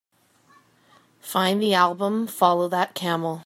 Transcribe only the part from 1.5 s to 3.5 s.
the album Follow That Camel